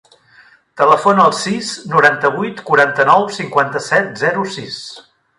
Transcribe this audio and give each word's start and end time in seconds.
Telefona 0.81 1.25
al 1.27 1.33
sis, 1.39 1.67
noranta-vuit, 1.91 2.63
quaranta-nou, 2.69 3.27
cinquanta-set, 3.35 4.09
zero, 4.23 4.47
sis. 4.57 4.79